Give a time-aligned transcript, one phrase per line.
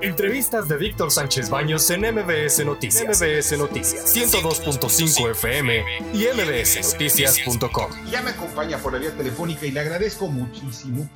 [0.00, 3.20] Entrevistas de Víctor Sánchez Baños en MBS Noticias.
[3.20, 5.82] MBS Noticias 102.5 FM
[6.14, 7.90] y mbsnoticias.com.
[8.08, 11.10] Ya me acompaña por la vía telefónica y le agradezco muchísimo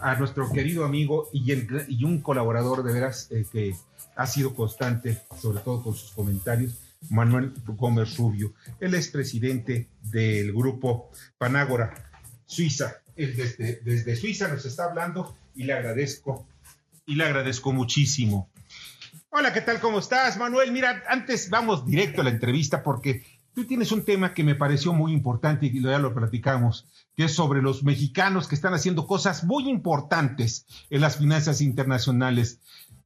[0.00, 1.52] a nuestro querido amigo y,
[1.88, 3.76] y un colaborador de veras eh, que
[4.16, 6.74] ha sido constante, sobre todo con sus comentarios,
[7.10, 8.52] Manuel Gómez Rubio.
[8.80, 11.08] Él es presidente del grupo
[11.38, 12.10] Panágora
[12.46, 12.96] Suiza.
[13.14, 16.48] Él desde, desde Suiza nos está hablando y le agradezco
[17.06, 18.50] y le agradezco muchísimo.
[19.30, 19.80] Hola, ¿qué tal?
[19.80, 20.72] ¿Cómo estás, Manuel?
[20.72, 24.92] Mira, antes vamos directo a la entrevista porque tú tienes un tema que me pareció
[24.92, 29.44] muy importante y ya lo platicamos, que es sobre los mexicanos que están haciendo cosas
[29.44, 32.60] muy importantes en las finanzas internacionales.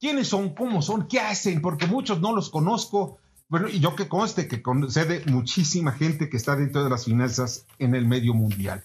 [0.00, 0.54] ¿Quiénes son?
[0.54, 1.08] ¿Cómo son?
[1.08, 1.60] ¿Qué hacen?
[1.60, 3.18] Porque muchos no los conozco.
[3.48, 7.66] Bueno, y yo que conste que concede muchísima gente que está dentro de las finanzas
[7.78, 8.82] en el medio mundial.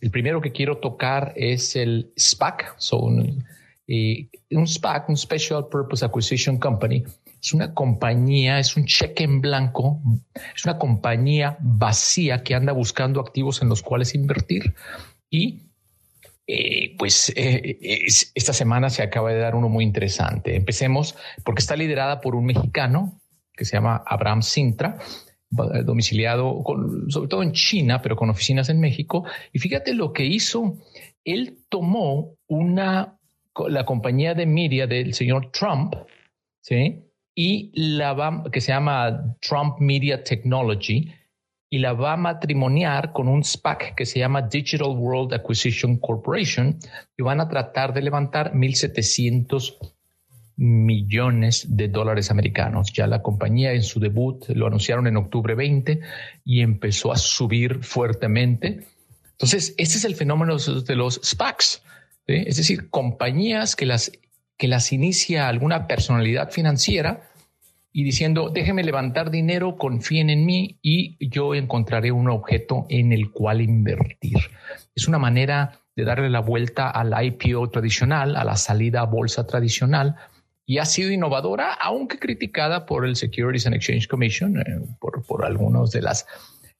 [0.00, 3.44] El primero que quiero tocar es el SPAC, son
[3.90, 7.04] y un SPAC, un Special Purpose Acquisition Company,
[7.42, 9.98] es una compañía, es un cheque en blanco,
[10.54, 14.74] es una compañía vacía que anda buscando activos en los cuales invertir.
[15.30, 15.62] Y
[16.46, 17.78] eh, pues eh,
[18.34, 20.54] esta semana se acaba de dar uno muy interesante.
[20.54, 23.18] Empecemos porque está liderada por un mexicano
[23.54, 24.98] que se llama Abraham Sintra,
[25.50, 26.62] domiciliado
[27.08, 29.24] sobre todo en China, pero con oficinas en México.
[29.50, 30.76] Y fíjate lo que hizo.
[31.24, 33.17] Él tomó una
[33.68, 35.94] la compañía de media del señor Trump,
[36.60, 37.04] ¿sí?
[37.34, 41.12] Y la va, que se llama Trump Media Technology,
[41.70, 46.78] y la va a matrimoniar con un SPAC que se llama Digital World Acquisition Corporation,
[47.16, 49.76] y van a tratar de levantar 1.700
[50.58, 52.92] millones de dólares americanos.
[52.92, 56.00] Ya la compañía en su debut lo anunciaron en octubre 20
[56.44, 58.84] y empezó a subir fuertemente.
[59.32, 61.82] Entonces, este es el fenómeno de los SPACs.
[62.28, 64.12] Es decir, compañías que las,
[64.58, 67.22] que las inicia alguna personalidad financiera
[67.90, 73.30] y diciendo, déjenme levantar dinero, confíen en mí y yo encontraré un objeto en el
[73.32, 74.38] cual invertir.
[74.94, 79.46] Es una manera de darle la vuelta al IPO tradicional, a la salida a bolsa
[79.46, 80.16] tradicional,
[80.66, 84.64] y ha sido innovadora, aunque criticada por el Securities and Exchange Commission, eh,
[85.00, 86.26] por, por algunas de las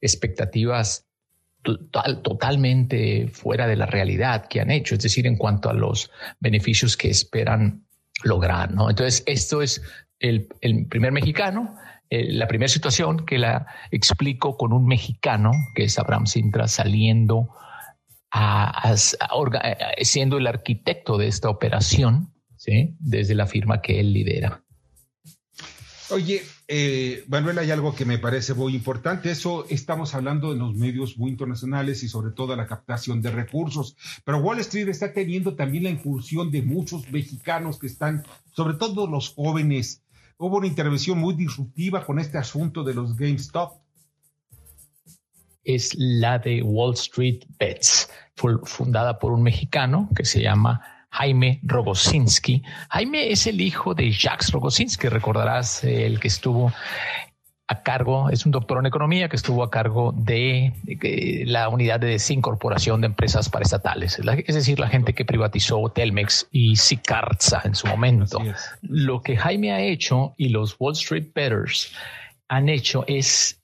[0.03, 1.08] expectativas
[1.63, 6.11] totalmente fuera de la realidad que han hecho, es decir, en cuanto a los
[6.41, 7.85] beneficios que esperan
[8.23, 8.73] lograr.
[8.73, 8.89] ¿no?
[8.89, 9.83] Entonces, esto es
[10.19, 10.49] el,
[10.89, 11.77] primer mexicano,
[12.11, 17.51] eh, la primera situación que la explico con un mexicano, que es Abraham Sintra, saliendo
[18.31, 18.95] a,
[20.03, 22.97] siendo el arquitecto de esta operación, ¿sí?
[22.99, 24.65] desde la firma que él lidera.
[26.11, 29.31] Oye, eh, Manuel, hay algo que me parece muy importante.
[29.31, 33.97] Eso estamos hablando en los medios muy internacionales y sobre todo la captación de recursos.
[34.23, 39.07] Pero Wall Street está teniendo también la incursión de muchos mexicanos que están, sobre todo
[39.07, 40.03] los jóvenes.
[40.37, 43.81] Hubo una intervención muy disruptiva con este asunto de los GameStop.
[45.65, 48.11] Es la de Wall Street Bets,
[48.65, 52.63] fundada por un mexicano que se llama Jaime Rogosinski.
[52.91, 56.73] Jaime es el hijo de Jacques Rogosinski, recordarás el que estuvo
[57.71, 60.73] a cargo, es un doctor en economía que estuvo a cargo de,
[61.47, 66.77] la unidad de desincorporación de empresas paraestatales, es decir, la gente que privatizó Telmex y
[66.77, 68.41] Sicarza en su momento.
[68.81, 71.93] Lo que Jaime ha hecho y los Wall Street Betters
[72.49, 73.61] han hecho es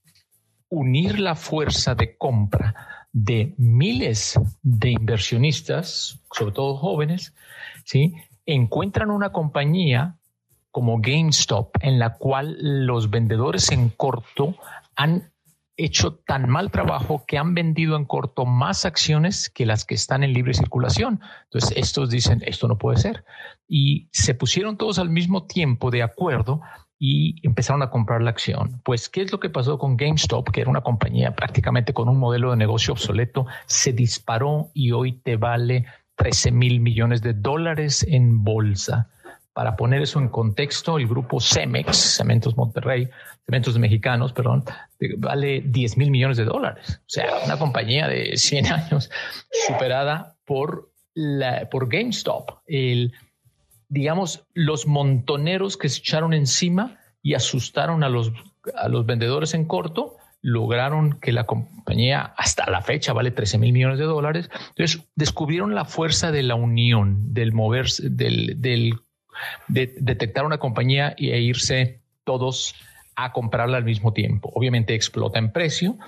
[0.68, 7.32] unir la fuerza de compra de miles de inversionistas, sobre todo jóvenes,
[7.84, 8.12] ¿sí?
[8.44, 10.16] encuentran una compañía
[10.72, 14.56] como GameStop en la cual los vendedores en corto
[14.96, 15.32] han
[15.76, 20.24] hecho tan mal trabajo que han vendido en corto más acciones que las que están
[20.24, 21.20] en libre circulación.
[21.44, 23.24] Entonces, estos dicen, esto no puede ser.
[23.68, 26.60] Y se pusieron todos al mismo tiempo de acuerdo
[27.06, 28.80] y empezaron a comprar la acción.
[28.82, 32.18] Pues, ¿qué es lo que pasó con GameStop, que era una compañía prácticamente con un
[32.18, 33.46] modelo de negocio obsoleto?
[33.66, 35.84] Se disparó y hoy te vale
[36.14, 39.10] 13 mil millones de dólares en bolsa.
[39.52, 43.10] Para poner eso en contexto, el grupo Cemex, Cementos Monterrey,
[43.44, 44.64] Cementos Mexicanos, perdón,
[45.18, 47.00] vale 10 mil millones de dólares.
[47.00, 49.10] O sea, una compañía de 100 años
[49.68, 52.60] superada por, la, por GameStop.
[52.66, 53.12] El,
[53.94, 58.32] digamos, los montoneros que se echaron encima y asustaron a los,
[58.76, 63.72] a los vendedores en corto, lograron que la compañía hasta la fecha vale 13 mil
[63.72, 64.50] millones de dólares.
[64.70, 68.96] Entonces, descubrieron la fuerza de la unión, del moverse, del, del
[69.68, 72.74] de detectar una compañía e irse todos
[73.14, 74.50] a comprarla al mismo tiempo.
[74.54, 75.98] Obviamente explota en precio.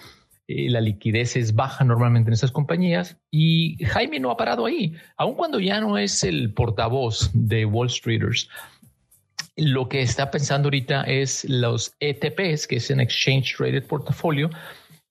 [0.48, 4.94] Eh, la liquidez es baja normalmente en esas compañías y Jaime no ha parado ahí,
[5.16, 8.48] aun cuando ya no es el portavoz de Wall Streeters.
[9.56, 14.50] Lo que está pensando ahorita es los ETPs, que es un Exchange Traded Portfolio,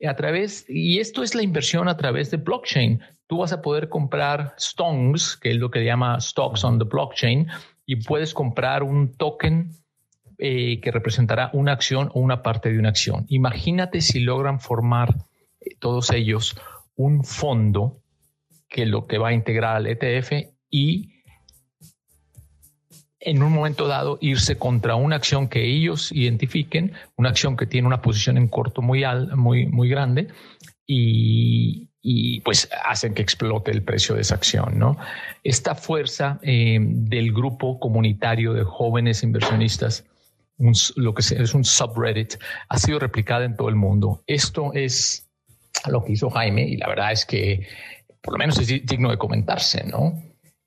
[0.07, 3.01] a través, y esto es la inversión a través de blockchain.
[3.27, 7.47] Tú vas a poder comprar stongs, que es lo que llama stocks on the blockchain,
[7.85, 9.71] y puedes comprar un token
[10.37, 13.25] eh, que representará una acción o una parte de una acción.
[13.29, 15.15] Imagínate si logran formar
[15.61, 16.57] eh, todos ellos
[16.95, 18.01] un fondo
[18.67, 20.31] que lo que va a integrar al ETF
[20.69, 21.15] y
[23.25, 27.87] en un momento dado irse contra una acción que ellos identifiquen, una acción que tiene
[27.87, 29.03] una posición en corto muy,
[29.35, 30.27] muy, muy grande
[30.87, 31.89] y,
[32.41, 34.77] pues hacen que explote el precio de esa acción.
[34.77, 34.97] ¿no?
[35.43, 40.05] Esta fuerza eh, del grupo comunitario de jóvenes inversionistas,
[40.57, 42.35] lo que es un subreddit,
[42.69, 44.23] ha sido replicada en todo el mundo.
[44.27, 45.29] Esto es
[45.87, 47.67] lo que hizo Jaime y la verdad es que
[48.21, 50.21] por lo menos es digno de comentarse, ¿no?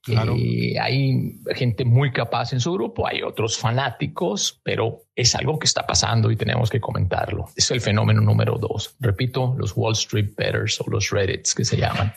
[0.07, 5.67] Eh, hay gente muy capaz en su grupo, hay otros fanáticos, pero es algo que
[5.67, 7.47] está pasando y tenemos que comentarlo.
[7.57, 8.95] Es el fenómeno número dos.
[9.01, 12.13] Repito, los Wall Street Betters o los Reddits que se llaman,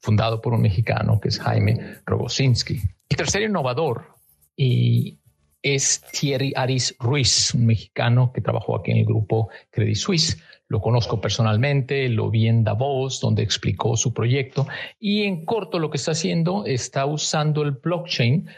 [0.00, 2.80] fundado por un mexicano que es Jaime Rogosinski.
[3.08, 4.08] El tercer innovador
[4.56, 5.19] y
[5.62, 10.38] es Thierry Aris Ruiz, un mexicano que trabajó aquí en el grupo Credit Suisse
[10.70, 14.68] lo conozco personalmente, lo vi en Davos, donde explicó su proyecto.
[15.00, 18.48] Y en corto lo que está haciendo, está usando el blockchain,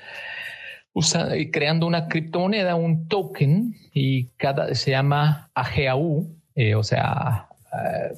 [0.95, 8.13] eh, creando una criptomoneda, un token, y cada se llama AGAU, eh, o sea, eh,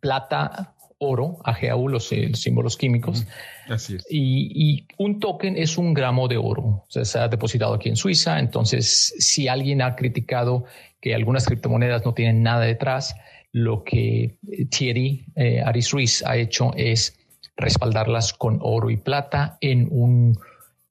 [0.00, 3.26] plata, oro, AGAU, los, símbolos químicos.
[3.68, 4.06] Así es.
[4.08, 6.62] Y, un token es un gramo de oro.
[6.62, 8.38] O sea, se ha depositado aquí en Suiza.
[8.38, 10.64] Entonces, si alguien ha criticado
[11.00, 13.16] que algunas criptomonedas no tienen nada detrás,
[13.52, 14.36] lo que
[14.70, 17.18] Thierry eh, Aris Ruiz ha hecho es
[17.56, 20.38] respaldarlas con oro y plata en un,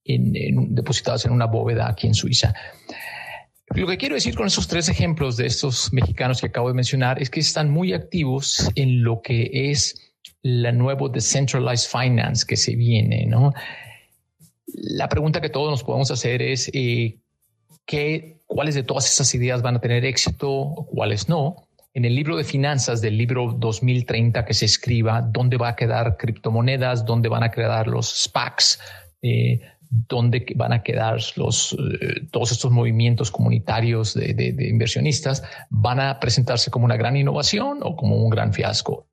[0.04, 2.54] en, depositadas en una bóveda aquí en Suiza.
[3.76, 7.22] Lo que quiero decir con esos tres ejemplos de estos mexicanos que acabo de mencionar
[7.22, 12.76] es que están muy activos en lo que es la nuevo decentralized finance que se
[12.76, 13.54] viene, ¿no?
[14.74, 17.20] La pregunta que todos nos podemos hacer es eh,
[17.86, 21.68] ¿qué, cuáles de todas esas ideas van a tener éxito cuáles no.
[21.94, 26.18] En el libro de finanzas del libro 2030 que se escriba, dónde va a quedar
[26.18, 28.80] criptomonedas, dónde van a quedar los SPACs,
[29.22, 29.60] eh,
[29.90, 36.20] dónde van a quedar los, eh, todos estos movimientos comunitarios de, de, inversionistas, van a
[36.20, 39.08] presentarse como una gran innovación o como un gran fiasco.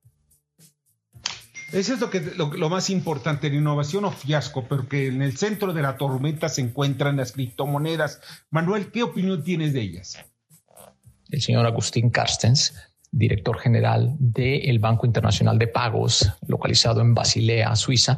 [1.72, 5.36] Eso es lo, que, lo, más importante, la innovación o fiasco, pero que en el
[5.36, 8.20] centro de la tormenta se encuentran las criptomonedas.
[8.50, 10.24] Manuel, ¿qué opinión tienes de ellas?
[11.28, 12.72] El señor Agustín Carstens,
[13.10, 18.16] director general del Banco Internacional de Pagos, localizado en Basilea, Suiza,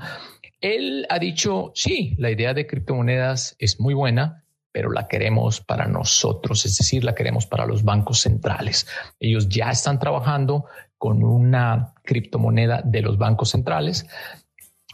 [0.60, 5.86] él ha dicho, sí, la idea de criptomonedas es muy buena, pero la queremos para
[5.86, 8.86] nosotros, es decir, la queremos para los bancos centrales.
[9.18, 10.66] Ellos ya están trabajando
[10.98, 14.06] con una criptomoneda de los bancos centrales.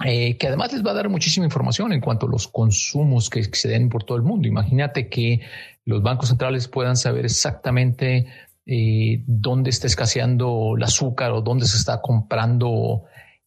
[0.05, 3.45] Eh, que además les va a dar muchísima información en cuanto a los consumos que,
[3.45, 4.49] se den por todo el mundo.
[4.49, 5.41] Imagínate que
[5.85, 8.27] los bancos centrales puedan saber exactamente
[8.67, 13.05] eh, dónde está escaseando el azúcar o dónde se está comprando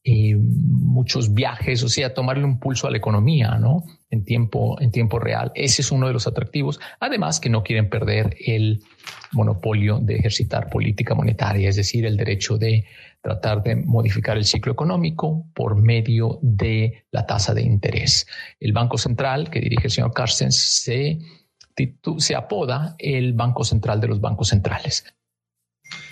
[0.10, 3.84] eh, muchos viajes, o sea, tomarle un pulso a la economía, ¿no?
[4.10, 5.52] En tiempo, en tiempo real.
[5.54, 6.80] Ese es uno de los atractivos.
[7.02, 8.80] Además, que no quieren perder el
[9.34, 12.86] monopolio de ejercitar política monetaria, es decir, el derecho de
[13.22, 18.28] tratar de modificar el ciclo económico por medio de la tasa de interés.
[18.62, 21.20] El Banco Central, que dirige el señor Carstens, se,
[22.18, 25.04] se apoda el Banco Central de los bancos centrales.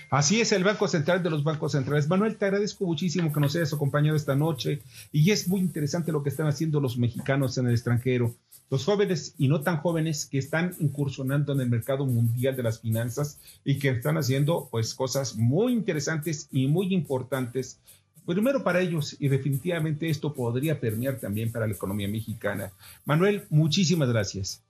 [0.09, 2.07] Así es el Banco Central de los bancos centrales.
[2.07, 4.81] Manuel, te agradezco muchísimo que nos hayas acompañado esta noche
[5.11, 8.35] y es muy interesante lo que están haciendo los mexicanos en el extranjero,
[8.69, 12.79] los jóvenes y no tan jóvenes que están incursionando en el mercado mundial de las
[12.79, 17.79] finanzas y que están haciendo pues cosas muy interesantes y muy importantes.
[18.25, 22.71] Primero para ellos y definitivamente esto podría permear también para la economía mexicana.
[23.05, 24.61] Manuel, muchísimas gracias.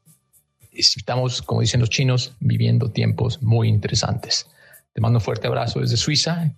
[0.71, 4.47] Estamos, como dicen los chinos, viviendo tiempos muy interesantes.
[4.95, 6.55] Te mando un fuerte abrazo desde Suiza.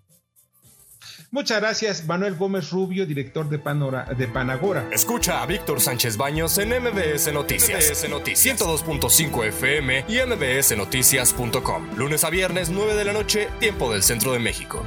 [1.32, 3.58] Muchas gracias, Manuel Gómez Rubio, director de,
[4.16, 4.88] de Panagora.
[4.92, 7.90] Escucha a Víctor Sánchez Baños en MBS Noticias.
[7.90, 11.98] MBS Noticias 102.5 FM y MBSNoticias.com.
[11.98, 14.86] Lunes a viernes, 9 de la noche, tiempo del centro de México.